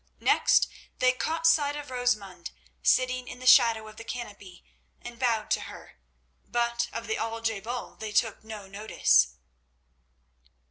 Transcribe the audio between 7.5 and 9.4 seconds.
bal they took no notice.